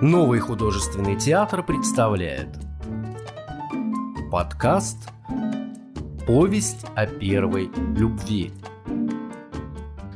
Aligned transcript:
Новый 0.00 0.38
художественный 0.38 1.18
театр 1.18 1.64
представляет 1.64 2.50
Подкаст 4.30 5.08
«Повесть 6.24 6.86
о 6.94 7.04
первой 7.08 7.68
любви» 7.96 8.52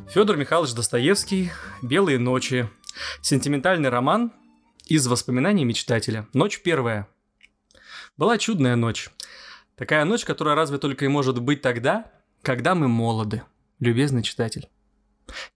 Федор 0.09 0.37
Михайлович 0.37 0.75
Достоевский 0.75 1.51
«Белые 1.83 2.21
ночи» 2.21 2.71
Сентиментальный 3.23 3.89
роман 3.89 4.33
из 4.87 5.09
воспоминаний 5.09 5.65
мечтателя 5.65 6.29
Ночь 6.33 6.63
первая 6.63 7.09
Была 8.17 8.39
чудная 8.39 8.77
ночь. 8.77 9.11
Такая 9.75 10.05
ночь, 10.05 10.25
которая 10.25 10.55
разве 10.55 10.79
только 10.79 11.07
и 11.07 11.09
может 11.09 11.43
быть 11.43 11.61
тогда, 11.61 12.09
когда 12.43 12.77
мы 12.77 12.87
молоды, 12.87 13.43
любезный 13.81 14.23
читатель. 14.23 14.69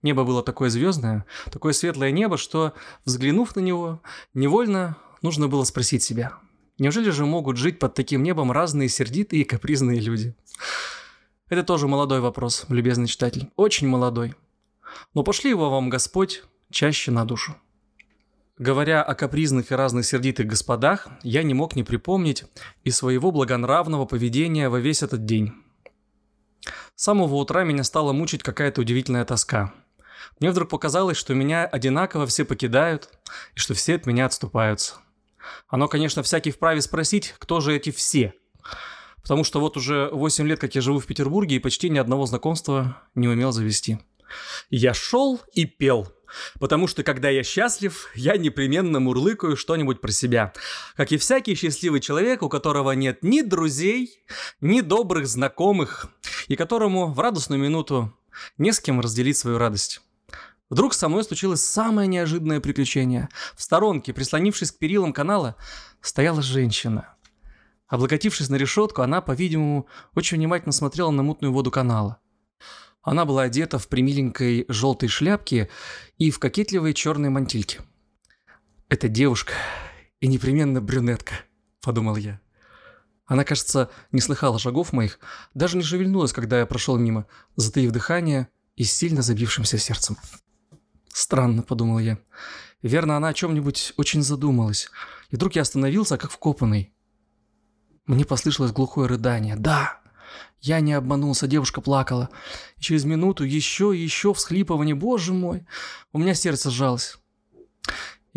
Небо 0.01 0.23
было 0.23 0.43
такое 0.43 0.69
звездное, 0.69 1.25
такое 1.51 1.73
светлое 1.73 2.11
небо, 2.11 2.37
что, 2.37 2.73
взглянув 3.05 3.55
на 3.55 3.59
него, 3.59 4.01
невольно 4.33 4.97
нужно 5.21 5.47
было 5.47 5.63
спросить 5.63 6.03
себя, 6.03 6.33
неужели 6.77 7.09
же 7.09 7.25
могут 7.25 7.57
жить 7.57 7.79
под 7.79 7.93
таким 7.93 8.23
небом 8.23 8.51
разные 8.51 8.89
сердитые 8.89 9.41
и 9.41 9.45
капризные 9.45 9.99
люди? 9.99 10.35
Это 11.49 11.63
тоже 11.63 11.87
молодой 11.87 12.19
вопрос, 12.19 12.65
любезный 12.69 13.07
читатель, 13.07 13.49
очень 13.55 13.87
молодой. 13.87 14.35
Но 15.13 15.23
пошли 15.23 15.49
его 15.49 15.69
вам 15.69 15.89
Господь 15.89 16.43
чаще 16.71 17.11
на 17.11 17.25
душу. 17.25 17.55
Говоря 18.57 19.03
о 19.03 19.13
капризных 19.13 19.71
и 19.71 19.75
разных 19.75 20.05
сердитых 20.05 20.47
господах, 20.47 21.07
я 21.21 21.43
не 21.43 21.53
мог 21.53 21.75
не 21.75 21.83
припомнить 21.83 22.43
и 22.83 22.89
своего 22.89 23.31
благонравного 23.31 24.05
поведения 24.05 24.67
во 24.67 24.79
весь 24.79 25.03
этот 25.03 25.25
день. 25.25 25.53
С 26.97 27.03
самого 27.03 27.35
утра 27.35 27.63
меня 27.63 27.83
стала 27.83 28.11
мучить 28.11 28.41
какая-то 28.41 28.81
удивительная 28.81 29.23
тоска. 29.23 29.71
Мне 30.39 30.49
вдруг 30.49 30.69
показалось, 30.69 31.15
что 31.15 31.35
меня 31.35 31.63
одинаково 31.63 32.25
все 32.25 32.43
покидают, 32.43 33.09
и 33.53 33.59
что 33.59 33.75
все 33.75 33.97
от 33.97 34.07
меня 34.07 34.25
отступаются. 34.25 34.95
Оно, 35.67 35.87
конечно, 35.87 36.23
всякий 36.23 36.49
вправе 36.49 36.81
спросить, 36.81 37.35
кто 37.37 37.59
же 37.59 37.75
эти 37.75 37.91
все. 37.91 38.33
Потому 39.21 39.43
что 39.43 39.59
вот 39.59 39.77
уже 39.77 40.09
8 40.11 40.47
лет, 40.47 40.59
как 40.59 40.73
я 40.73 40.81
живу 40.81 40.97
в 40.97 41.05
Петербурге, 41.05 41.57
и 41.57 41.59
почти 41.59 41.91
ни 41.91 41.99
одного 41.99 42.25
знакомства 42.25 42.99
не 43.13 43.27
умел 43.27 43.51
завести. 43.51 43.99
Я 44.71 44.95
шел 44.95 45.39
и 45.53 45.65
пел– 45.65 46.11
Потому 46.59 46.87
что, 46.87 47.03
когда 47.03 47.29
я 47.29 47.43
счастлив, 47.43 48.09
я 48.15 48.37
непременно 48.37 48.99
мурлыкаю 48.99 49.55
что-нибудь 49.55 50.01
про 50.01 50.11
себя. 50.11 50.53
Как 50.95 51.11
и 51.11 51.17
всякий 51.17 51.55
счастливый 51.55 51.99
человек, 51.99 52.43
у 52.43 52.49
которого 52.49 52.91
нет 52.91 53.23
ни 53.23 53.41
друзей, 53.41 54.23
ни 54.61 54.81
добрых 54.81 55.27
знакомых, 55.27 56.07
и 56.47 56.55
которому 56.55 57.07
в 57.07 57.19
радостную 57.19 57.61
минуту 57.61 58.13
не 58.57 58.71
с 58.71 58.79
кем 58.79 58.99
разделить 58.99 59.37
свою 59.37 59.57
радость. 59.57 60.01
Вдруг 60.69 60.93
со 60.93 61.07
мной 61.07 61.23
случилось 61.23 61.63
самое 61.63 62.07
неожиданное 62.07 62.59
приключение. 62.59 63.29
В 63.55 63.61
сторонке, 63.61 64.13
прислонившись 64.13 64.71
к 64.71 64.77
перилам 64.77 65.13
канала, 65.13 65.55
стояла 66.01 66.41
женщина. 66.41 67.15
Облокотившись 67.87 68.49
на 68.49 68.55
решетку, 68.55 69.01
она, 69.01 69.21
по-видимому, 69.21 69.87
очень 70.13 70.37
внимательно 70.37 70.73
смотрела 70.73 71.09
на 71.11 71.23
мутную 71.23 71.53
воду 71.53 71.71
канала. 71.71 72.19
Она 73.01 73.23
была 73.23 73.43
одета 73.43 73.79
в 73.79 73.87
примиленькой 73.87 74.65
желтой 74.67 75.07
шляпке 75.07 75.69
и 76.17 76.29
в 76.29 76.39
кокетливой 76.39 76.93
черной 76.93 77.29
мантильке. 77.29 77.79
«Это 78.89 79.07
девушка 79.07 79.53
и 80.19 80.27
непременно 80.27 80.81
брюнетка»,— 80.81 81.35
подумал 81.81 82.17
я. 82.17 82.41
Она, 83.27 83.43
кажется, 83.43 83.89
не 84.11 84.21
слыхала 84.21 84.57
шагов 84.57 84.93
моих, 84.93 85.19
даже 85.53 85.77
не 85.77 85.83
шевельнулась, 85.83 86.33
когда 86.33 86.59
я 86.59 86.65
прошел 86.65 86.97
мимо, 86.97 87.27
затаив 87.57 87.91
дыхание 87.91 88.47
и 88.77 88.83
сильно 88.83 89.21
забившимся 89.21 89.77
сердцем. 89.77 90.17
«Странно»,— 91.09 91.61
подумал 91.63 91.99
я. 91.99 92.17
«Верно, 92.81 93.17
она 93.17 93.29
о 93.29 93.33
чем-нибудь 93.33 93.93
очень 93.97 94.23
задумалась. 94.23 94.89
И 95.29 95.35
вдруг 95.35 95.55
я 95.55 95.63
остановился, 95.63 96.17
как 96.17 96.31
вкопанный. 96.31 96.93
Мне 98.05 98.23
послышалось 98.23 98.71
глухое 98.71 99.07
рыдание. 99.07 99.57
«Да, 99.57 99.99
я 100.61 100.79
не 100.79 100.93
обманулся, 100.93 101.47
девушка 101.47 101.81
плакала. 101.81 102.29
И 102.77 102.81
через 102.81 103.03
минуту 103.03 103.43
еще 103.43 103.95
и 103.95 104.01
еще 104.01 104.33
всхлипывание. 104.33 104.95
Боже 104.95 105.33
мой, 105.33 105.65
у 106.13 106.19
меня 106.19 106.33
сердце 106.33 106.69
сжалось. 106.69 107.17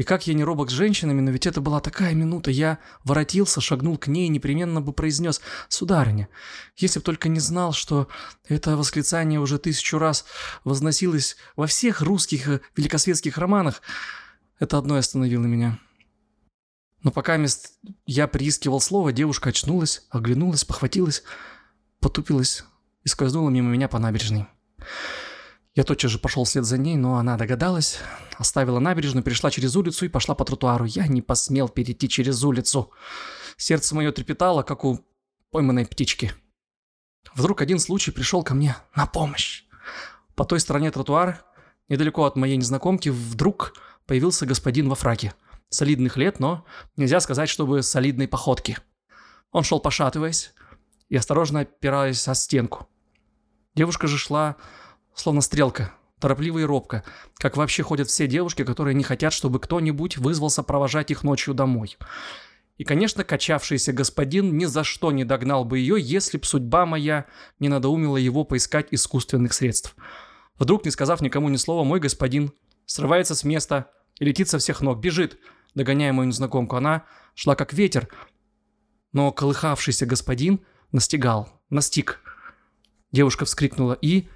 И 0.01 0.03
как 0.03 0.27
я 0.27 0.33
не 0.33 0.45
робок 0.45 0.71
с 0.71 0.73
женщинами, 0.73 1.21
но 1.21 1.31
ведь 1.31 1.47
это 1.47 1.61
была 1.61 1.81
такая 1.81 2.15
минута. 2.15 2.51
Я 2.51 2.79
воротился, 3.05 3.61
шагнул 3.61 3.99
к 3.99 4.07
ней 4.07 4.25
и 4.25 4.31
непременно 4.31 4.81
бы 4.81 4.95
произнес 4.95 5.43
«Сударыня, 5.69 6.31
если 6.75 7.01
б 7.01 7.05
только 7.05 7.29
не 7.29 7.39
знал, 7.39 7.75
что 7.75 8.09
это 8.49 8.79
восклицание 8.79 9.39
уже 9.39 9.59
тысячу 9.59 9.99
раз 9.99 10.25
возносилось 10.65 11.37
во 11.55 11.67
всех 11.67 12.01
русских 12.01 12.49
великосветских 12.77 13.37
романах, 13.37 13.83
это 14.59 14.79
одно 14.79 14.97
остановило 14.97 15.45
меня». 15.45 15.79
Но 17.03 17.11
пока 17.11 17.39
я 18.07 18.27
приискивал 18.27 18.81
слово, 18.81 19.13
девушка 19.13 19.51
очнулась, 19.51 20.07
оглянулась, 20.09 20.65
похватилась– 20.65 21.23
потупилась 22.01 22.65
и 23.05 23.09
скользнула 23.09 23.51
мимо 23.51 23.69
меня 23.69 23.87
по 23.87 23.99
набережной. 23.99 24.47
Я 25.75 25.85
тотчас 25.85 26.11
же 26.11 26.19
пошел 26.19 26.45
вслед 26.45 26.65
за 26.65 26.79
ней, 26.79 26.97
но 26.97 27.17
она 27.17 27.37
догадалась, 27.37 28.01
оставила 28.37 28.81
набережную, 28.81 29.23
перешла 29.23 29.51
через 29.51 29.77
улицу 29.77 30.05
и 30.05 30.09
пошла 30.09 30.35
по 30.35 30.45
тротуару. 30.45 30.85
Я 30.85 31.07
не 31.07 31.23
посмел 31.23 31.69
перейти 31.69 32.09
через 32.09 32.43
улицу. 32.43 32.91
Сердце 33.57 33.95
мое 33.95 34.11
трепетало, 34.11 34.63
как 34.63 34.85
у 34.85 35.05
пойманной 35.51 35.87
птички. 35.87 36.33
Вдруг 37.35 37.61
один 37.61 37.79
случай 37.79 38.11
пришел 38.11 38.43
ко 38.43 38.55
мне 38.55 38.77
на 38.97 39.07
помощь. 39.07 39.65
По 40.35 40.45
той 40.45 40.59
стороне 40.59 40.91
тротуара, 40.91 41.41
недалеко 41.89 42.25
от 42.25 42.35
моей 42.35 42.57
незнакомки, 42.57 43.09
вдруг 43.09 43.75
появился 44.07 44.47
господин 44.47 44.89
во 44.89 44.97
фраке. 44.97 45.35
Солидных 45.69 46.17
лет, 46.17 46.41
но 46.41 46.65
нельзя 46.97 47.21
сказать, 47.21 47.49
чтобы 47.49 47.83
солидной 47.83 48.27
походки. 48.27 48.79
Он 49.53 49.63
шел 49.63 49.79
пошатываясь, 49.79 50.53
и 51.09 51.17
осторожно 51.17 51.61
опираясь 51.61 52.27
о 52.27 52.35
стенку. 52.35 52.89
Девушка 53.77 54.09
же 54.09 54.19
шла, 54.19 54.57
словно 55.15 55.41
стрелка, 55.41 55.93
торопливо 56.19 56.61
и 56.61 56.65
робко, 56.65 57.05
как 57.37 57.57
вообще 57.57 57.83
ходят 57.83 58.09
все 58.09 58.27
девушки, 58.27 58.65
которые 58.65 58.95
не 58.95 59.05
хотят, 59.05 59.33
чтобы 59.33 59.59
кто-нибудь 59.59 60.19
вызвался 60.19 60.63
провожать 60.63 61.11
их 61.11 61.25
ночью 61.25 61.55
домой. 61.55 61.97
И, 62.79 62.85
конечно, 62.85 63.25
качавшийся 63.25 63.93
господин 63.93 64.57
ни 64.57 64.65
за 64.65 64.85
что 64.85 65.13
не 65.13 65.25
догнал 65.25 65.65
бы 65.65 65.79
ее, 65.79 65.97
если 65.99 66.39
б 66.39 66.47
судьба 66.47 66.87
моя 66.87 67.27
не 67.59 67.69
надоумила 67.69 68.17
его 68.17 68.45
поискать 68.45 68.89
искусственных 68.91 69.53
средств. 69.53 69.95
Вдруг, 70.59 70.85
не 70.85 70.91
сказав 70.91 71.21
никому 71.21 71.49
ни 71.49 71.57
слова, 71.57 71.85
мой 71.85 72.01
господин 72.01 72.53
срывается 72.87 73.35
с 73.35 73.45
места 73.45 73.91
и 74.19 74.25
летит 74.25 74.49
со 74.49 74.59
всех 74.59 74.81
ног, 74.81 74.99
бежит, 74.99 75.39
догоняя 75.75 76.13
мою 76.13 76.29
незнакомку. 76.29 76.77
Она 76.77 77.05
шла 77.35 77.55
как 77.55 77.73
ветер, 77.73 78.09
но 79.13 79.31
колыхавшийся 79.33 80.07
господин 80.07 80.61
настигал, 80.93 81.49
настиг. 81.69 82.21
Девушка 83.13 83.45
вскрикнула 83.45 83.93
и... 83.93 84.29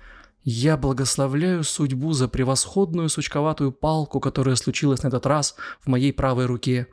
Я 0.47 0.77
благословляю 0.77 1.65
судьбу 1.65 2.12
за 2.12 2.28
превосходную 2.28 3.09
сучковатую 3.09 3.72
палку, 3.72 4.21
которая 4.21 4.56
случилась 4.56 5.03
на 5.03 5.09
этот 5.09 5.25
раз 5.25 5.56
в 5.81 5.87
моей 5.87 6.12
правой 6.12 6.44
руке. 6.44 6.87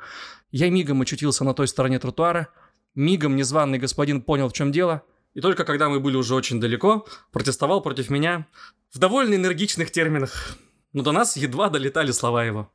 Я 0.51 0.69
мигом 0.69 1.01
очутился 1.01 1.43
на 1.43 1.53
той 1.53 1.67
стороне 1.67 1.99
тротуара, 1.99 2.47
мигом 2.95 3.35
незваный 3.35 3.77
господин 3.77 4.21
понял, 4.21 4.47
в 4.47 4.53
чем 4.53 4.71
дело, 4.71 5.03
и 5.33 5.41
только 5.41 5.65
когда 5.65 5.89
мы 5.89 5.99
были 5.99 6.15
уже 6.15 6.33
очень 6.33 6.61
далеко, 6.61 7.05
протестовал 7.33 7.81
против 7.81 8.09
меня 8.09 8.47
в 8.89 8.99
довольно 8.99 9.35
энергичных 9.35 9.91
терминах. 9.91 10.57
Но 10.93 11.03
до 11.03 11.11
нас 11.11 11.35
едва 11.35 11.69
долетали 11.69 12.11
слова 12.11 12.45
его. 12.45 12.71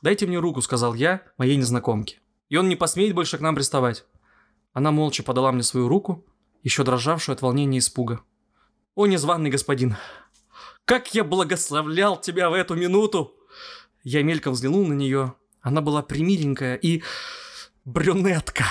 «Дайте 0.00 0.26
мне 0.26 0.38
руку»,— 0.38 0.60
сказал 0.62 0.94
я 0.94 1.20
моей 1.36 1.56
незнакомке. 1.56 2.16
«И 2.48 2.56
он 2.56 2.70
не 2.70 2.76
посмеет 2.76 3.14
больше 3.14 3.36
к 3.36 3.42
нам 3.42 3.54
приставать». 3.54 4.06
Она 4.72 4.90
молча 4.90 5.22
подала 5.22 5.52
мне 5.52 5.62
свою 5.62 5.86
руку, 5.86 6.24
еще 6.62 6.82
дрожавшую 6.82 7.34
от 7.34 7.42
волнения 7.42 7.76
и 7.76 7.80
испуга. 7.80 8.22
«О, 8.98 9.06
незваный 9.06 9.48
господин! 9.48 9.94
Как 10.84 11.14
я 11.14 11.22
благословлял 11.22 12.20
тебя 12.20 12.50
в 12.50 12.52
эту 12.52 12.74
минуту!» 12.74 13.32
Я 14.02 14.24
мельком 14.24 14.54
взглянул 14.54 14.84
на 14.88 14.92
нее. 14.92 15.34
Она 15.60 15.80
была 15.82 16.02
примиленькая 16.02 16.74
и... 16.74 17.04
брюнетка. 17.84 18.64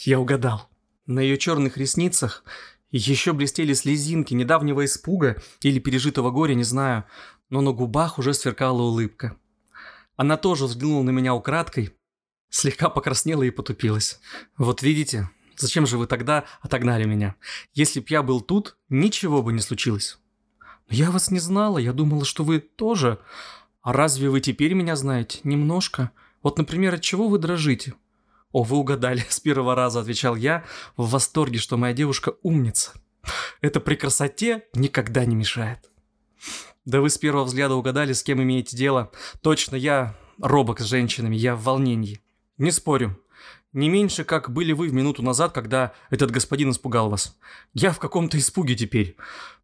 Я 0.00 0.20
угадал. 0.20 0.68
На 1.06 1.20
ее 1.20 1.38
черных 1.38 1.78
ресницах 1.78 2.44
еще 2.90 3.32
блестели 3.32 3.72
слезинки 3.72 4.34
недавнего 4.34 4.84
испуга 4.84 5.42
или 5.62 5.78
пережитого 5.78 6.30
горя, 6.30 6.52
не 6.52 6.64
знаю, 6.64 7.04
но 7.48 7.62
на 7.62 7.72
губах 7.72 8.18
уже 8.18 8.34
сверкала 8.34 8.82
улыбка. 8.82 9.34
Она 10.16 10.36
тоже 10.36 10.66
взглянула 10.66 11.04
на 11.04 11.10
меня 11.10 11.34
украдкой, 11.34 11.96
слегка 12.50 12.90
покраснела 12.90 13.44
и 13.44 13.50
потупилась. 13.50 14.20
«Вот 14.58 14.82
видите, 14.82 15.30
зачем 15.56 15.86
же 15.86 15.98
вы 15.98 16.06
тогда 16.06 16.44
отогнали 16.60 17.04
меня? 17.04 17.36
Если 17.72 18.00
б 18.00 18.06
я 18.08 18.22
был 18.22 18.40
тут, 18.40 18.76
ничего 18.88 19.42
бы 19.42 19.52
не 19.52 19.60
случилось». 19.60 20.18
«Но 20.88 20.96
я 20.96 21.10
вас 21.10 21.30
не 21.30 21.38
знала, 21.38 21.78
я 21.78 21.92
думала, 21.92 22.24
что 22.24 22.44
вы 22.44 22.60
тоже. 22.60 23.18
А 23.82 23.92
разве 23.92 24.28
вы 24.28 24.40
теперь 24.40 24.74
меня 24.74 24.96
знаете? 24.96 25.40
Немножко. 25.44 26.10
Вот, 26.42 26.58
например, 26.58 26.94
от 26.94 27.00
чего 27.00 27.28
вы 27.28 27.38
дрожите?» 27.38 27.94
«О, 28.52 28.62
вы 28.62 28.76
угадали 28.76 29.24
с 29.28 29.40
первого 29.40 29.74
раза»,— 29.74 30.00
отвечал 30.00 30.36
я, 30.36 30.64
в 30.96 31.10
восторге, 31.10 31.58
что 31.58 31.76
моя 31.76 31.92
девушка 31.92 32.34
умница. 32.42 32.92
«Это 33.60 33.80
при 33.80 33.94
красоте 33.96 34.64
никогда 34.74 35.24
не 35.24 35.34
мешает». 35.34 35.90
«Да 36.84 37.00
вы 37.00 37.08
с 37.08 37.16
первого 37.16 37.44
взгляда 37.44 37.74
угадали, 37.74 38.12
с 38.12 38.22
кем 38.22 38.42
имеете 38.42 38.76
дело. 38.76 39.10
Точно, 39.40 39.74
я 39.74 40.14
робок 40.38 40.80
с 40.80 40.84
женщинами, 40.84 41.34
я 41.34 41.56
в 41.56 41.62
волнении. 41.62 42.20
Не 42.58 42.70
спорю. 42.70 43.18
Не 43.74 43.88
меньше, 43.88 44.22
как 44.22 44.52
были 44.52 44.72
вы 44.72 44.88
в 44.88 44.94
минуту 44.94 45.22
назад, 45.22 45.52
когда 45.52 45.92
этот 46.08 46.30
господин 46.30 46.70
испугал 46.70 47.10
вас. 47.10 47.36
Я 47.72 47.90
в 47.90 47.98
каком-то 47.98 48.38
испуге 48.38 48.76
теперь. 48.76 49.16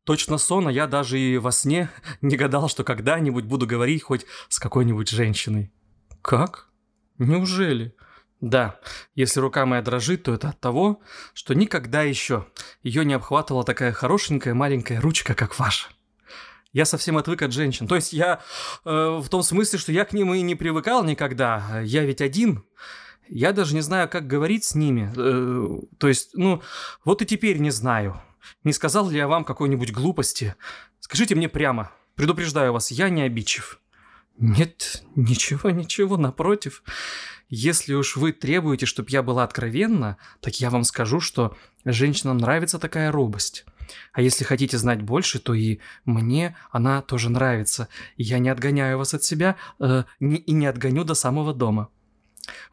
Точно 0.02 0.36
сон, 0.36 0.66
а 0.66 0.72
я 0.72 0.88
даже 0.88 1.18
и 1.18 1.38
во 1.38 1.52
сне 1.52 1.88
не 2.20 2.36
гадал, 2.36 2.68
что 2.68 2.82
когда-нибудь 2.82 3.44
буду 3.44 3.68
говорить 3.68 4.02
хоть 4.02 4.26
с 4.48 4.58
какой-нибудь 4.58 5.08
женщиной. 5.08 5.72
Как? 6.22 6.68
Неужели? 7.18 7.94
Да, 8.40 8.80
если 9.14 9.38
рука 9.38 9.64
моя 9.64 9.80
дрожит, 9.80 10.24
то 10.24 10.34
это 10.34 10.48
от 10.48 10.58
того, 10.58 11.00
что 11.32 11.54
никогда 11.54 12.02
еще 12.02 12.46
ее 12.82 13.04
не 13.04 13.14
обхватывала 13.14 13.62
такая 13.62 13.92
хорошенькая 13.92 14.54
маленькая 14.54 15.00
ручка, 15.00 15.34
как 15.34 15.56
ваша. 15.56 15.88
Я 16.72 16.84
совсем 16.84 17.16
отвык 17.16 17.42
от 17.42 17.52
женщин. 17.52 17.86
То 17.86 17.94
есть 17.94 18.12
я 18.12 18.40
э, 18.84 19.20
в 19.22 19.28
том 19.28 19.44
смысле, 19.44 19.78
что 19.78 19.92
я 19.92 20.04
к 20.04 20.12
ним 20.12 20.34
и 20.34 20.40
не 20.40 20.56
привыкал 20.56 21.04
никогда. 21.04 21.80
Я 21.82 22.04
ведь 22.04 22.20
один. 22.20 22.64
Я 23.32 23.52
даже 23.52 23.74
не 23.74 23.80
знаю, 23.80 24.08
как 24.08 24.26
говорить 24.26 24.64
с 24.64 24.74
ними. 24.74 25.12
Э, 25.16 25.80
то 25.98 26.08
есть, 26.08 26.30
ну, 26.34 26.62
вот 27.04 27.22
и 27.22 27.26
теперь 27.26 27.58
не 27.58 27.70
знаю. 27.70 28.20
Не 28.64 28.72
сказал 28.72 29.08
ли 29.08 29.16
я 29.16 29.28
вам 29.28 29.44
какой-нибудь 29.44 29.92
глупости? 29.92 30.56
Скажите 30.98 31.36
мне 31.36 31.48
прямо. 31.48 31.92
Предупреждаю 32.16 32.72
вас, 32.72 32.90
я 32.90 33.08
не 33.08 33.22
обидчив. 33.22 33.80
Нет, 34.36 35.04
ничего, 35.14 35.70
ничего, 35.70 36.16
напротив. 36.16 36.82
Если 37.48 37.94
уж 37.94 38.16
вы 38.16 38.32
требуете, 38.32 38.86
чтобы 38.86 39.10
я 39.10 39.22
была 39.22 39.44
откровенна, 39.44 40.16
так 40.40 40.56
я 40.60 40.70
вам 40.70 40.82
скажу, 40.82 41.20
что 41.20 41.56
женщинам 41.84 42.38
нравится 42.38 42.78
такая 42.78 43.12
робость. 43.12 43.64
А 44.12 44.22
если 44.22 44.44
хотите 44.44 44.76
знать 44.76 45.02
больше, 45.02 45.38
то 45.38 45.54
и 45.54 45.78
мне 46.04 46.56
она 46.70 47.00
тоже 47.00 47.30
нравится. 47.30 47.88
Я 48.16 48.38
не 48.38 48.48
отгоняю 48.48 48.98
вас 48.98 49.14
от 49.14 49.22
себя 49.22 49.56
э, 49.78 50.04
не, 50.18 50.36
и 50.36 50.52
не 50.52 50.66
отгоню 50.66 51.04
до 51.04 51.14
самого 51.14 51.54
дома. 51.54 51.90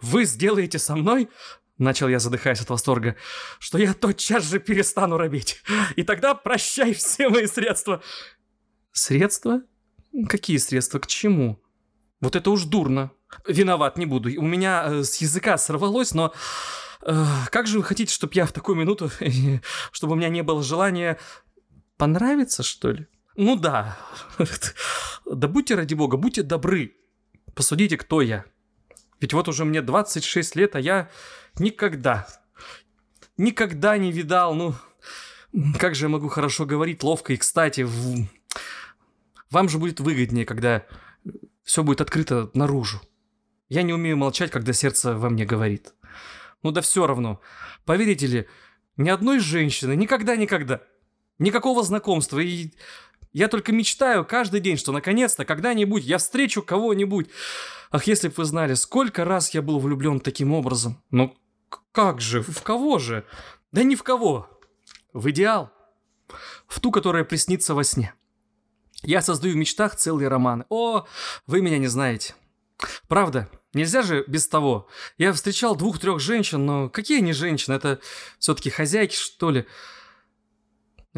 Вы 0.01 0.25
сделаете 0.25 0.79
со 0.79 0.95
мной, 0.95 1.29
начал 1.77 2.07
я, 2.07 2.19
задыхаясь 2.19 2.61
от 2.61 2.69
восторга, 2.69 3.15
что 3.59 3.77
я 3.77 3.93
тотчас 3.93 4.45
же 4.45 4.59
перестану 4.59 5.17
робить. 5.17 5.61
И 5.95 6.03
тогда 6.03 6.33
прощай 6.33 6.93
все 6.93 7.29
мои 7.29 7.47
средства. 7.47 8.01
Средства? 8.91 9.61
Какие 10.27 10.57
средства? 10.57 10.99
К 10.99 11.07
чему? 11.07 11.61
Вот 12.21 12.35
это 12.35 12.49
уж 12.49 12.63
дурно. 12.63 13.11
Виноват, 13.47 13.97
не 13.97 14.05
буду. 14.05 14.29
У 14.39 14.45
меня 14.45 14.85
э, 14.85 15.03
с 15.03 15.17
языка 15.17 15.57
сорвалось, 15.57 16.13
но... 16.13 16.33
Э, 17.05 17.25
как 17.51 17.67
же 17.67 17.77
вы 17.77 17.83
хотите, 17.83 18.13
чтобы 18.13 18.33
я 18.35 18.45
в 18.45 18.51
такую 18.51 18.77
минуту, 18.77 19.11
чтобы 19.91 20.13
у 20.13 20.15
меня 20.15 20.29
не 20.29 20.43
было 20.43 20.63
желания 20.63 21.19
понравиться, 21.97 22.63
что 22.63 22.91
ли? 22.91 23.07
Ну 23.35 23.55
да. 23.55 23.97
Да 25.29 25.49
будьте 25.49 25.75
ради 25.75 25.93
бога, 25.93 26.15
будьте 26.15 26.41
добры. 26.41 26.95
Посудите, 27.53 27.97
кто 27.97 28.21
я. 28.21 28.45
Ведь 29.19 29.33
вот 29.33 29.47
уже 29.47 29.65
мне 29.65 29.81
26 29.81 30.55
лет, 30.55 30.75
а 30.75 30.79
я 30.79 31.09
никогда, 31.59 32.27
никогда 33.37 33.97
не 33.97 34.11
видал, 34.11 34.53
ну, 34.53 34.75
как 35.79 35.95
же 35.95 36.05
я 36.05 36.09
могу 36.09 36.27
хорошо 36.27 36.65
говорить, 36.65 37.03
ловко 37.03 37.33
и 37.33 37.37
кстати. 37.37 37.81
В... 37.81 38.27
Вам 39.49 39.69
же 39.69 39.79
будет 39.79 39.99
выгоднее, 39.99 40.45
когда 40.45 40.85
все 41.63 41.83
будет 41.83 42.01
открыто 42.01 42.51
наружу. 42.53 43.01
Я 43.69 43.81
не 43.83 43.93
умею 43.93 44.17
молчать, 44.17 44.51
когда 44.51 44.71
сердце 44.73 45.15
во 45.15 45.29
мне 45.29 45.45
говорит. 45.45 45.93
Ну 46.63 46.71
да 46.71 46.81
все 46.81 47.05
равно. 47.07 47.41
Поверите 47.85 48.27
ли, 48.27 48.47
ни 48.95 49.09
одной 49.09 49.39
женщины 49.39 49.95
никогда-никогда. 49.95 50.81
Никакого 51.39 51.83
знакомства. 51.83 52.39
И 52.39 52.73
я 53.33 53.47
только 53.47 53.71
мечтаю 53.71 54.25
каждый 54.25 54.59
день, 54.59 54.77
что 54.77 54.91
наконец-то, 54.91 55.45
когда-нибудь 55.45 56.03
я 56.03 56.17
встречу 56.17 56.61
кого-нибудь. 56.61 57.29
Ах, 57.91 58.05
если 58.05 58.27
бы 58.27 58.35
вы 58.37 58.45
знали, 58.45 58.73
сколько 58.73 59.25
раз 59.25 59.53
я 59.53 59.61
был 59.61 59.79
влюблен 59.79 60.19
таким 60.19 60.53
образом. 60.53 61.01
Ну, 61.11 61.37
как 61.91 62.21
же, 62.21 62.41
в 62.41 62.61
кого 62.61 62.99
же? 62.99 63.25
Да 63.71 63.83
ни 63.83 63.95
в 63.95 64.03
кого. 64.03 64.49
В 65.13 65.29
идеал. 65.29 65.71
В 66.67 66.79
ту, 66.79 66.91
которая 66.91 67.23
приснится 67.23 67.73
во 67.73 67.83
сне. 67.83 68.13
Я 69.03 69.21
создаю 69.21 69.53
в 69.53 69.57
мечтах 69.57 69.95
целые 69.95 70.27
романы. 70.27 70.65
О, 70.69 71.05
вы 71.45 71.61
меня 71.61 71.77
не 71.77 71.87
знаете. 71.87 72.35
Правда, 73.07 73.49
нельзя 73.73 74.01
же 74.01 74.23
без 74.27 74.47
того. 74.47 74.87
Я 75.17 75.33
встречал 75.33 75.75
двух-трех 75.75 76.19
женщин, 76.19 76.65
но 76.65 76.89
какие 76.89 77.19
они 77.19 77.33
женщины? 77.33 77.75
Это 77.75 77.99
все-таки 78.39 78.69
хозяйки, 78.69 79.15
что 79.15 79.51
ли? 79.51 79.65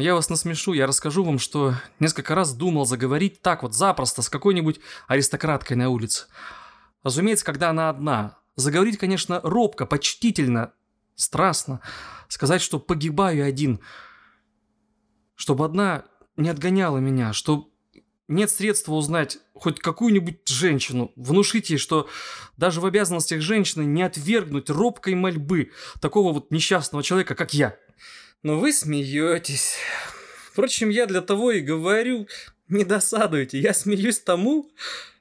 Я 0.00 0.14
вас 0.14 0.30
насмешу, 0.30 0.72
я 0.72 0.86
расскажу 0.86 1.22
вам, 1.22 1.38
что 1.38 1.74
несколько 1.98 2.34
раз 2.34 2.54
думал 2.54 2.86
заговорить 2.86 3.42
так 3.42 3.62
вот 3.62 3.74
запросто 3.74 4.22
с 4.22 4.30
какой-нибудь 4.30 4.80
аристократкой 5.08 5.76
на 5.76 5.90
улице. 5.90 6.26
Разумеется, 7.02 7.44
когда 7.44 7.68
она 7.68 7.90
одна. 7.90 8.38
Заговорить, 8.56 8.96
конечно, 8.96 9.42
робко, 9.42 9.84
почтительно, 9.84 10.72
страстно. 11.16 11.82
Сказать, 12.28 12.62
что 12.62 12.80
погибаю 12.80 13.44
один. 13.44 13.80
Чтобы 15.34 15.66
одна 15.66 16.04
не 16.38 16.48
отгоняла 16.48 16.96
меня, 16.96 17.34
что 17.34 17.70
нет 18.26 18.50
средства 18.50 18.94
узнать 18.94 19.36
хоть 19.52 19.80
какую-нибудь 19.80 20.48
женщину, 20.48 21.12
внушить 21.14 21.68
ей, 21.68 21.76
что 21.76 22.08
даже 22.56 22.80
в 22.80 22.86
обязанностях 22.86 23.42
женщины 23.42 23.82
не 23.82 24.02
отвергнуть 24.02 24.70
робкой 24.70 25.14
мольбы 25.14 25.72
такого 26.00 26.32
вот 26.32 26.50
несчастного 26.50 27.04
человека, 27.04 27.34
как 27.34 27.52
я. 27.52 27.76
Но 28.42 28.58
вы 28.58 28.72
смеетесь. 28.72 29.76
Впрочем, 30.50 30.88
я 30.88 31.06
для 31.06 31.20
того 31.20 31.52
и 31.52 31.60
говорю, 31.60 32.26
не 32.68 32.84
досадуйте, 32.84 33.58
я 33.60 33.74
смеюсь 33.74 34.18
тому, 34.18 34.70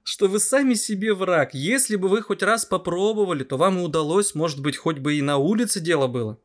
что 0.03 0.27
вы 0.27 0.39
сами 0.39 0.73
себе 0.73 1.13
враг. 1.13 1.53
Если 1.53 1.97
бы 1.97 2.07
вы 2.07 2.21
хоть 2.21 2.41
раз 2.43 2.65
попробовали, 2.65 3.43
то 3.43 3.57
вам 3.57 3.77
и 3.79 3.81
удалось, 3.81 4.35
может 4.35 4.61
быть, 4.61 4.77
хоть 4.77 4.99
бы 4.99 5.15
и 5.15 5.21
на 5.21 5.37
улице 5.37 5.81
дело 5.81 6.07
было. 6.07 6.39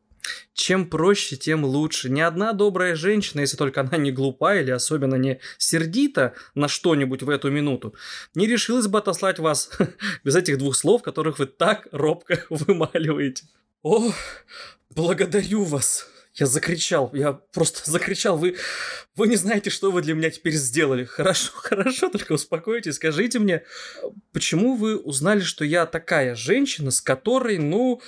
Чем 0.53 0.89
проще, 0.89 1.37
тем 1.37 1.63
лучше. 1.63 2.09
Ни 2.09 2.19
одна 2.19 2.51
добрая 2.53 2.95
женщина, 2.95 3.41
если 3.41 3.57
только 3.57 3.81
она 3.81 3.97
не 3.97 4.11
глупа 4.11 4.55
или 4.55 4.71
особенно 4.71 5.15
не 5.15 5.39
сердита 5.57 6.33
на 6.55 6.67
что-нибудь 6.67 7.23
в 7.23 7.29
эту 7.29 7.51
минуту, 7.51 7.95
не 8.33 8.47
решилась 8.47 8.87
бы 8.87 8.97
отослать 8.97 9.39
вас 9.39 9.69
без 10.23 10.35
этих 10.35 10.57
двух 10.57 10.75
слов, 10.75 11.03
которых 11.03 11.39
вы 11.39 11.45
так 11.45 11.87
робко 11.91 12.43
вымаливаете. 12.49 13.45
О, 13.81 14.11
благодарю 14.89 15.63
вас, 15.63 16.07
я 16.35 16.45
закричал, 16.45 17.09
я 17.13 17.33
просто 17.33 17.79
закричал, 17.89 18.37
вы, 18.37 18.57
вы 19.15 19.27
не 19.27 19.35
знаете, 19.35 19.69
что 19.69 19.91
вы 19.91 20.01
для 20.01 20.13
меня 20.13 20.29
теперь 20.29 20.53
сделали. 20.53 21.05
Хорошо, 21.05 21.51
хорошо, 21.55 22.09
только 22.09 22.33
успокойтесь, 22.33 22.95
скажите 22.95 23.39
мне, 23.39 23.63
почему 24.33 24.75
вы 24.75 24.97
узнали, 24.97 25.41
что 25.41 25.63
я 25.65 25.85
такая 25.85 26.35
женщина, 26.35 26.91
с 26.91 27.01
которой, 27.01 27.57
ну, 27.57 28.01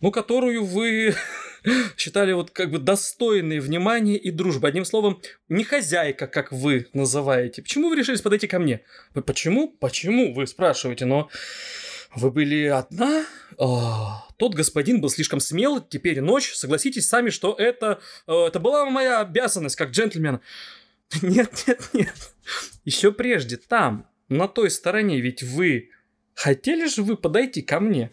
ну, 0.00 0.10
которую 0.10 0.64
вы 0.64 1.14
считали 1.96 2.32
вот 2.32 2.50
как 2.50 2.70
бы 2.70 2.78
достойной 2.78 3.60
внимания 3.60 4.16
и 4.16 4.30
дружбы. 4.30 4.68
Одним 4.68 4.84
словом, 4.84 5.20
не 5.48 5.64
хозяйка, 5.64 6.26
как 6.26 6.52
вы 6.52 6.88
называете. 6.92 7.62
Почему 7.62 7.88
вы 7.88 7.96
решились 7.96 8.20
подойти 8.20 8.46
ко 8.46 8.58
мне? 8.58 8.82
Почему? 9.26 9.68
Почему, 9.68 10.34
вы 10.34 10.46
спрашиваете, 10.46 11.04
но... 11.04 11.28
Вы 12.14 12.30
были 12.30 12.64
одна? 12.64 13.26
О, 13.58 14.27
тот 14.38 14.54
господин 14.54 15.00
был 15.00 15.10
слишком 15.10 15.40
смел, 15.40 15.80
теперь 15.80 16.20
ночь. 16.20 16.54
Согласитесь 16.54 17.08
сами, 17.08 17.30
что 17.30 17.54
это, 17.58 18.00
э, 18.26 18.32
это 18.32 18.60
была 18.60 18.88
моя 18.88 19.20
обязанность 19.20 19.76
как 19.76 19.90
джентльмена. 19.90 20.40
Нет, 21.22 21.64
нет, 21.66 21.88
нет. 21.94 22.34
Еще 22.84 23.12
прежде, 23.12 23.56
там, 23.56 24.06
на 24.28 24.46
той 24.46 24.70
стороне, 24.70 25.20
ведь 25.20 25.42
вы... 25.42 25.90
Хотели 26.34 26.86
же 26.86 27.02
вы 27.02 27.16
подойти 27.16 27.62
ко 27.62 27.80
мне? 27.80 28.12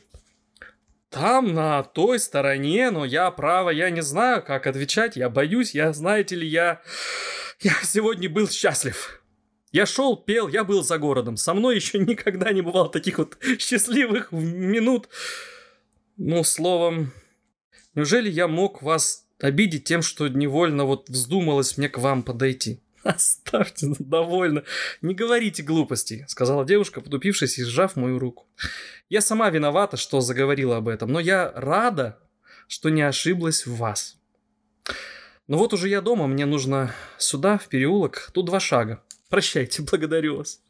Там, 1.10 1.54
на 1.54 1.84
той 1.84 2.20
стороне, 2.20 2.90
но 2.92 3.06
я, 3.06 3.30
право, 3.32 3.70
я 3.70 3.90
не 3.90 4.02
знаю, 4.02 4.42
как 4.44 4.66
отвечать, 4.66 5.18
я 5.18 5.30
боюсь, 5.30 5.76
я, 5.76 5.94
знаете 5.94 6.36
ли, 6.36 6.48
я... 6.48 6.82
Я 7.60 7.74
сегодня 7.84 8.30
был 8.30 8.50
счастлив. 8.50 9.22
Я 9.72 9.86
шел, 9.86 10.16
пел, 10.16 10.48
я 10.48 10.64
был 10.64 10.84
за 10.84 10.98
городом. 10.98 11.36
Со 11.36 11.54
мной 11.54 11.76
еще 11.76 12.00
никогда 12.00 12.54
не 12.54 12.62
бывало 12.62 12.90
таких 12.90 13.18
вот 13.18 13.38
счастливых 13.60 14.32
минут. 14.32 15.10
Ну, 16.18 16.44
словом, 16.44 17.12
неужели 17.94 18.30
я 18.30 18.48
мог 18.48 18.82
вас 18.82 19.26
обидеть 19.40 19.84
тем, 19.84 20.02
что 20.02 20.28
невольно 20.30 20.86
вот 20.86 21.10
вздумалось 21.10 21.78
мне 21.78 21.90
к 21.90 21.98
вам 21.98 22.24
подойти? 22.24 22.82
Оставьте, 23.04 23.88
ну, 23.88 23.96
довольно. 24.00 24.64
Не 25.02 25.14
говорите 25.14 25.62
глупостей, 25.62 26.24
сказала 26.28 26.66
девушка, 26.66 27.02
потупившись 27.02 27.60
и 27.60 27.66
сжав 27.66 27.98
мою 27.98 28.18
руку. 28.18 28.48
Я 29.10 29.20
сама 29.20 29.50
виновата, 29.50 29.98
что 29.98 30.22
заговорила 30.22 30.78
об 30.78 30.88
этом, 30.88 31.12
но 31.12 31.20
я 31.20 31.52
рада, 31.54 32.18
что 32.68 32.90
не 32.90 33.02
ошиблась 33.02 33.66
в 33.66 33.76
вас. 33.76 34.18
Ну 35.48 35.58
вот 35.58 35.74
уже 35.74 35.90
я 35.90 36.02
дома, 36.02 36.28
мне 36.28 36.46
нужно 36.46 36.96
сюда, 37.18 37.58
в 37.58 37.68
переулок, 37.68 38.32
тут 38.34 38.46
два 38.46 38.60
шага. 38.60 39.04
Прощайте, 39.30 39.82
благодарю 39.92 40.38
вас. 40.38 40.62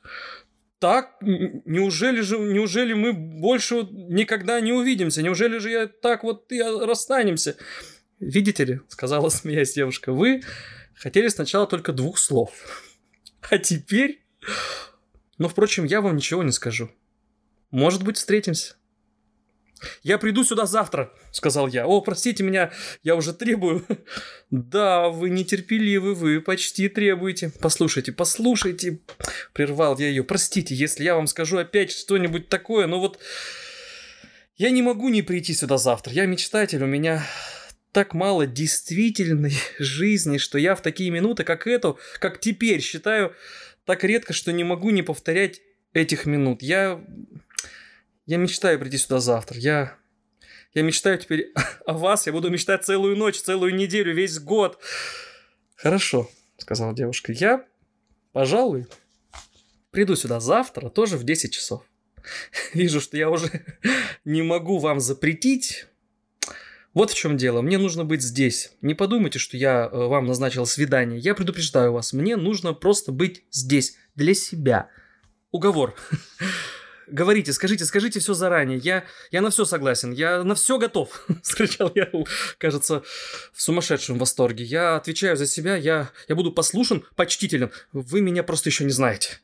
Так, 0.85 1.15
неужели 1.19 2.21
же, 2.21 2.37
неужели 2.37 2.93
мы 2.93 3.11
больше 3.11 3.87
никогда 3.91 4.61
не 4.61 4.71
увидимся? 4.71 5.23
Неужели 5.23 5.57
же 5.57 5.71
я 5.71 5.87
так 5.87 6.23
вот 6.23 6.51
и 6.51 6.61
расстанемся? 6.61 7.57
Видите 8.19 8.65
ли, 8.65 8.81
сказала 8.87 9.29
смеясь 9.29 9.73
девушка, 9.73 10.13
вы 10.13 10.43
хотели 10.93 11.27
сначала 11.29 11.65
только 11.65 11.91
двух 11.91 12.19
слов. 12.19 12.51
А 13.49 13.57
теперь... 13.57 14.23
Но, 15.39 15.49
впрочем, 15.49 15.85
я 15.85 16.01
вам 16.01 16.17
ничего 16.17 16.43
не 16.43 16.51
скажу. 16.51 16.91
Может 17.71 18.03
быть, 18.03 18.17
встретимся. 18.17 18.75
«Я 20.03 20.17
приду 20.17 20.43
сюда 20.43 20.65
завтра»,— 20.65 21.11
сказал 21.31 21.67
я. 21.67 21.85
«О, 21.85 22.01
простите 22.01 22.43
меня, 22.43 22.71
я 23.03 23.15
уже 23.15 23.33
требую». 23.33 23.85
«Да, 24.49 25.09
вы 25.09 25.29
нетерпеливы, 25.29 26.15
вы 26.15 26.41
почти 26.41 26.87
требуете». 26.89 27.51
«Послушайте, 27.61 28.11
послушайте»,— 28.11 28.99
прервал 29.53 29.97
я 29.99 30.07
ее. 30.07 30.23
«Простите, 30.23 30.73
если 30.75 31.03
я 31.03 31.15
вам 31.15 31.27
скажу 31.27 31.57
опять 31.57 31.91
что-нибудь 31.91 32.49
такое, 32.49 32.87
но 32.87 32.99
вот 32.99 33.19
я 34.57 34.69
не 34.69 34.81
могу 34.81 35.09
не 35.09 35.21
прийти 35.21 35.53
сюда 35.53 35.77
завтра. 35.77 36.13
Я 36.13 36.25
мечтатель, 36.25 36.81
у 36.81 36.87
меня 36.87 37.25
так 37.91 38.13
мало 38.13 38.45
действительной 38.45 39.53
жизни, 39.79 40.37
что 40.37 40.57
я 40.57 40.75
в 40.75 40.81
такие 40.81 41.09
минуты, 41.11 41.43
как 41.43 41.67
эту, 41.67 41.99
как 42.19 42.39
теперь, 42.39 42.81
считаю 42.81 43.33
так 43.85 44.03
редко, 44.03 44.33
что 44.33 44.51
не 44.51 44.63
могу 44.63 44.89
не 44.89 45.01
повторять 45.01 45.61
этих 45.93 46.25
минут. 46.25 46.61
Я 46.61 47.03
я 48.25 48.37
мечтаю 48.37 48.79
прийти 48.79 48.97
сюда 48.97 49.19
завтра. 49.19 49.57
Я... 49.57 49.95
Я 50.73 50.81
мечтаю 50.81 51.17
теперь 51.17 51.53
о 51.85 51.93
вас. 51.93 52.25
Я 52.25 52.33
буду 52.33 52.49
мечтать 52.49 52.83
целую 52.83 53.15
ночь, 53.15 53.39
целую 53.39 53.75
неделю, 53.75 54.13
весь 54.13 54.39
год. 54.39 54.79
Хорошо, 55.75 56.29
сказала 56.57 56.93
девушка. 56.93 57.31
Я, 57.31 57.65
пожалуй, 58.33 58.87
приду 59.91 60.15
сюда 60.15 60.39
завтра, 60.39 60.89
тоже 60.89 61.17
в 61.17 61.23
10 61.23 61.53
часов. 61.53 61.85
Вижу, 62.73 62.99
что 62.99 63.17
я 63.17 63.29
уже 63.29 63.49
не 64.25 64.41
могу 64.41 64.79
вам 64.79 64.99
запретить. 64.99 65.85
Вот 66.93 67.11
в 67.11 67.15
чем 67.15 67.35
дело. 67.35 67.61
Мне 67.61 67.77
нужно 67.77 68.05
быть 68.05 68.21
здесь. 68.21 68.71
Не 68.81 68.93
подумайте, 68.93 69.37
что 69.37 69.57
я 69.57 69.89
э, 69.91 69.95
вам 69.95 70.25
назначил 70.25 70.65
свидание. 70.65 71.19
Я 71.19 71.35
предупреждаю 71.35 71.91
вас. 71.91 72.13
Мне 72.13 72.37
нужно 72.37 72.73
просто 72.73 73.11
быть 73.11 73.43
здесь. 73.51 73.97
Для 74.15 74.33
себя. 74.33 74.89
Уговор. 75.51 75.93
Говорите, 77.07 77.53
скажите, 77.53 77.85
скажите 77.85 78.19
все 78.19 78.33
заранее. 78.33 78.77
Я, 78.79 79.03
я 79.31 79.41
на 79.41 79.51
все 79.51 79.65
согласен. 79.65 80.11
Я 80.11 80.43
на 80.43 80.55
все 80.55 80.77
готов. 80.77 81.25
Скричал 81.43 81.91
я, 81.93 82.09
кажется, 82.57 83.03
в 83.53 83.61
сумасшедшем 83.61 84.17
восторге. 84.17 84.63
Я 84.63 84.95
отвечаю 84.95 85.37
за 85.37 85.45
себя. 85.45 85.75
Я, 85.75 86.11
я 86.27 86.35
буду 86.35 86.51
послушен, 86.51 87.05
почтителен. 87.15 87.71
Вы 87.93 88.21
меня 88.21 88.43
просто 88.43 88.69
еще 88.69 88.85
не 88.85 88.91
знаете. 88.91 89.39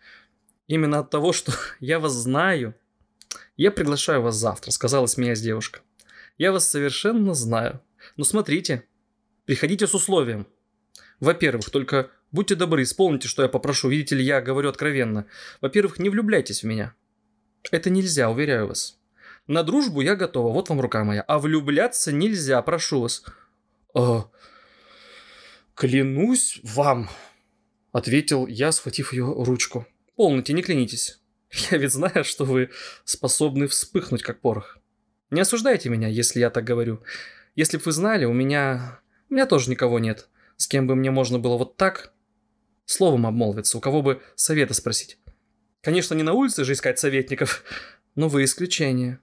Именно 0.68 1.00
от 1.00 1.10
того, 1.10 1.34
что 1.34 1.54
я 1.80 2.00
вас 2.00 2.14
знаю, 2.14 2.74
я 3.58 3.72
приглашаю 3.72 4.22
вас 4.22 4.36
завтра, 4.36 4.72
сказала 4.72 5.06
смеясь 5.06 5.42
девушка. 5.42 5.82
Я 6.38 6.52
вас 6.52 6.68
совершенно 6.68 7.36
знаю. 7.36 7.82
Но 8.18 8.24
смотрите, 8.24 8.86
приходите 9.46 9.86
с 9.86 9.94
условием. 9.94 10.48
Во-первых, 11.20 11.70
только 11.70 12.10
будьте 12.32 12.56
добры, 12.56 12.82
исполните, 12.82 13.28
что 13.28 13.44
я 13.44 13.50
попрошу. 13.50 13.90
Видите 13.90 14.16
ли, 14.16 14.24
я 14.24 14.42
говорю 14.42 14.70
откровенно. 14.70 15.28
Во-первых, 15.62 16.00
не 16.00 16.10
влюбляйтесь 16.10 16.64
в 16.64 16.66
меня. 16.66 16.96
Это 17.70 17.90
нельзя, 17.90 18.30
уверяю 18.30 18.68
вас. 18.68 18.98
На 19.48 19.64
дружбу 19.64 20.02
я 20.02 20.16
готова, 20.16 20.52
вот 20.52 20.70
вам 20.70 20.82
рука 20.82 21.04
моя. 21.04 21.22
А 21.22 21.40
влюбляться 21.40 22.12
нельзя, 22.12 22.62
прошу 22.62 23.02
вас. 23.02 23.24
Э, 23.96 24.22
клянусь 25.76 26.60
вам, 26.64 27.10
ответил 27.92 28.48
я, 28.48 28.72
схватив 28.72 29.14
ее 29.14 29.26
ручку. 29.26 29.86
Полноте, 30.16 30.54
не 30.54 30.64
клянитесь. 30.64 31.20
Я 31.72 31.78
ведь 31.78 31.92
знаю, 31.92 32.24
что 32.24 32.46
вы 32.46 32.70
способны 33.04 33.68
вспыхнуть, 33.68 34.24
как 34.24 34.40
порох. 34.42 34.78
Не 35.30 35.42
осуждайте 35.42 35.90
меня, 35.90 36.08
если 36.08 36.40
я 36.40 36.50
так 36.50 36.64
говорю. 36.64 37.04
Если 37.56 37.78
бы 37.78 37.84
вы 37.86 37.92
знали, 37.92 38.26
у 38.26 38.34
меня... 38.34 39.00
У 39.30 39.34
меня 39.34 39.46
тоже 39.46 39.70
никого 39.70 40.00
нет, 40.00 40.28
с 40.58 40.68
кем 40.68 40.88
бы 40.88 40.96
мне 40.96 41.10
можно 41.10 41.40
было 41.40 41.58
вот 41.58 41.78
так 41.78 42.12
словом 42.86 43.26
обмолвиться, 43.26 43.78
у 43.78 43.82
кого 43.82 44.02
бы 44.02 44.22
совета 44.36 44.74
спросить. 44.74 45.18
Конечно, 45.82 46.14
не 46.14 46.24
на 46.24 46.34
улице 46.34 46.64
же 46.64 46.74
искать 46.74 47.00
советников, 47.00 47.64
но 48.16 48.30
вы 48.30 48.44
исключение. 48.44 49.20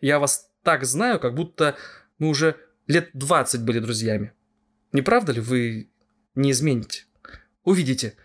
Я 0.00 0.18
вас 0.18 0.50
так 0.62 0.84
знаю, 0.84 1.20
как 1.20 1.34
будто 1.34 1.76
мы 2.18 2.28
уже 2.28 2.56
лет 2.86 3.10
20 3.12 3.62
были 3.62 3.78
друзьями. 3.78 4.32
Не 4.92 5.02
правда 5.02 5.32
ли 5.32 5.40
вы 5.40 5.90
не 6.34 6.50
измените? 6.52 7.04
Увидите. 7.64 8.16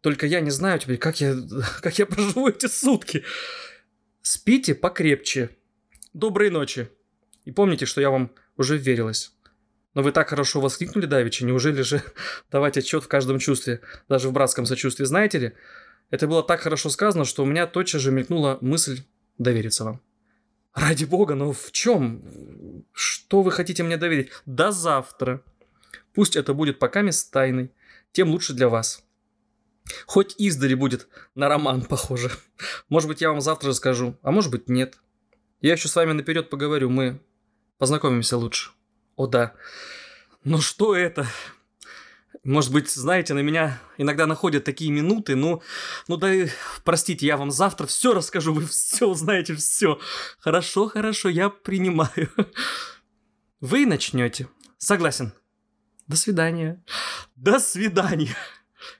Только 0.00 0.26
я 0.26 0.40
не 0.40 0.50
знаю 0.50 0.78
теперь, 0.78 0.98
как 0.98 1.20
я, 1.20 1.36
как 1.82 1.98
я 1.98 2.06
проживу 2.06 2.48
эти 2.48 2.66
сутки. 2.66 3.24
Спите 4.22 4.74
покрепче. 4.74 5.50
Доброй 6.12 6.50
ночи. 6.50 6.88
И 7.44 7.52
помните, 7.52 7.86
что 7.86 8.00
я 8.00 8.10
вам 8.10 8.32
уже 8.56 8.76
верилась. 8.76 9.32
Но 9.94 10.02
вы 10.02 10.12
так 10.12 10.28
хорошо 10.28 10.60
воскликнули, 10.60 11.06
Давичи, 11.06 11.44
неужели 11.44 11.82
же 11.82 12.02
давать 12.50 12.76
отчет 12.76 13.04
в 13.04 13.08
каждом 13.08 13.38
чувстве, 13.38 13.80
даже 14.08 14.28
в 14.28 14.32
братском 14.32 14.66
сочувствии, 14.66 15.04
знаете 15.04 15.38
ли? 15.38 15.52
Это 16.10 16.26
было 16.26 16.42
так 16.42 16.60
хорошо 16.60 16.90
сказано, 16.90 17.24
что 17.24 17.42
у 17.42 17.46
меня 17.46 17.66
тотчас 17.66 18.00
же 18.00 18.10
мелькнула 18.10 18.58
мысль 18.60 19.02
довериться 19.36 19.84
вам. 19.84 20.00
Ради 20.74 21.04
бога, 21.04 21.34
но 21.34 21.52
в 21.52 21.72
чем? 21.72 22.84
Что 22.92 23.42
вы 23.42 23.50
хотите 23.50 23.82
мне 23.82 23.96
доверить? 23.96 24.30
До 24.46 24.70
завтра. 24.70 25.42
Пусть 26.14 26.36
это 26.36 26.54
будет 26.54 26.78
пока 26.78 27.02
мест 27.02 27.30
тайной, 27.32 27.72
тем 28.12 28.30
лучше 28.30 28.52
для 28.54 28.68
вас. 28.68 29.04
Хоть 30.06 30.34
издали 30.38 30.74
будет 30.74 31.08
на 31.34 31.48
роман 31.48 31.82
похоже. 31.82 32.30
Может 32.88 33.08
быть, 33.08 33.20
я 33.20 33.30
вам 33.30 33.40
завтра 33.40 33.68
же 33.68 33.74
скажу, 33.74 34.16
а 34.22 34.30
может 34.30 34.50
быть, 34.50 34.68
нет. 34.68 34.98
Я 35.60 35.72
еще 35.72 35.88
с 35.88 35.96
вами 35.96 36.12
наперед 36.12 36.50
поговорю, 36.50 36.90
мы 36.90 37.20
познакомимся 37.78 38.36
лучше. 38.36 38.70
О 39.16 39.26
да. 39.26 39.54
Но 40.44 40.60
что 40.60 40.94
это? 40.94 41.26
Может 42.44 42.72
быть, 42.72 42.90
знаете, 42.90 43.34
на 43.34 43.40
меня 43.40 43.80
иногда 43.96 44.26
находят 44.26 44.64
такие 44.64 44.90
минуты, 44.90 45.36
ну, 45.36 45.62
ну 46.06 46.16
да, 46.16 46.32
простите, 46.84 47.26
я 47.26 47.36
вам 47.36 47.50
завтра 47.50 47.86
все 47.86 48.14
расскажу, 48.14 48.54
вы 48.54 48.66
все 48.66 49.06
узнаете, 49.06 49.54
все. 49.54 49.98
Хорошо, 50.38 50.88
хорошо, 50.88 51.28
я 51.28 51.50
принимаю. 51.50 52.30
Вы 53.60 53.86
начнете. 53.86 54.48
Согласен. 54.76 55.32
До 56.06 56.16
свидания. 56.16 56.82
До 57.34 57.58
свидания. 57.58 58.36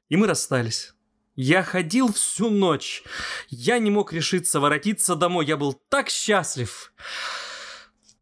И 0.08 0.16
мы 0.16 0.26
расстались. 0.26 0.94
Я 1.36 1.62
ходил 1.62 2.12
всю 2.12 2.50
ночь. 2.50 3.04
Я 3.48 3.78
не 3.78 3.90
мог 3.90 4.12
решиться 4.12 4.58
воротиться 4.58 5.14
домой. 5.14 5.46
Я 5.46 5.56
был 5.56 5.72
так 5.88 6.10
счастлив. 6.10 6.92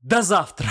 До 0.03 0.21
завтра. 0.21 0.71